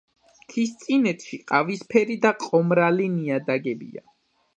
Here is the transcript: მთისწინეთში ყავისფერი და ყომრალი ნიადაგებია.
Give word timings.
მთისწინეთში 0.35 1.37
ყავისფერი 1.51 2.15
და 2.23 2.31
ყომრალი 2.45 3.07
ნიადაგებია. 3.19 4.03